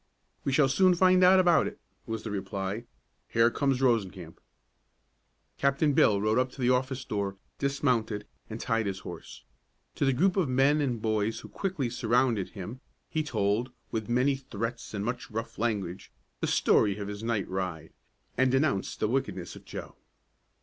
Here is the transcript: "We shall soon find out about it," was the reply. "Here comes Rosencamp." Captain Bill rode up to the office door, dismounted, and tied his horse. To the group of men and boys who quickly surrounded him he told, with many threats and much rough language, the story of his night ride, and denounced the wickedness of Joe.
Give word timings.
"We 0.43 0.51
shall 0.51 0.67
soon 0.67 0.95
find 0.95 1.23
out 1.23 1.39
about 1.39 1.67
it," 1.67 1.77
was 2.07 2.23
the 2.23 2.31
reply. 2.31 2.85
"Here 3.29 3.51
comes 3.51 3.79
Rosencamp." 3.83 4.39
Captain 5.59 5.93
Bill 5.93 6.19
rode 6.19 6.39
up 6.39 6.51
to 6.53 6.61
the 6.61 6.71
office 6.71 7.05
door, 7.05 7.35
dismounted, 7.59 8.25
and 8.49 8.59
tied 8.59 8.87
his 8.87 9.01
horse. 9.01 9.43
To 9.93 10.03
the 10.05 10.11
group 10.11 10.37
of 10.37 10.49
men 10.49 10.81
and 10.81 10.99
boys 11.03 11.41
who 11.41 11.49
quickly 11.49 11.87
surrounded 11.91 12.49
him 12.57 12.79
he 13.11 13.21
told, 13.21 13.69
with 13.91 14.09
many 14.09 14.37
threats 14.37 14.95
and 14.95 15.05
much 15.05 15.29
rough 15.29 15.59
language, 15.59 16.11
the 16.39 16.47
story 16.47 16.97
of 16.97 17.07
his 17.07 17.21
night 17.21 17.47
ride, 17.47 17.93
and 18.39 18.49
denounced 18.51 19.01
the 19.01 19.07
wickedness 19.07 19.55
of 19.55 19.65
Joe. 19.65 19.93